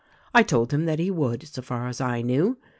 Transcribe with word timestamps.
I 0.33 0.41
told 0.41 0.73
him 0.73 0.85
that 0.85 0.97
he 0.97 1.11
would— 1.11 1.47
so 1.47 1.61
far 1.61 1.87
as 1.87 2.01
I 2.01 2.23
knew. 2.23 2.57